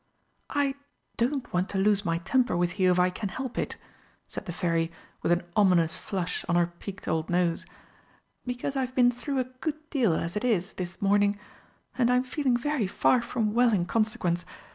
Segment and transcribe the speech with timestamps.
[0.49, 0.73] "I
[1.17, 3.77] don't want to lose my temper with you if I can help it,"
[4.25, 7.67] said the Fairy, with an ominous flush on her peaked old nose,
[8.43, 11.37] "because I've been through a good deal as it is this morning,
[11.99, 14.43] and I'm feeling very far from well in consequence.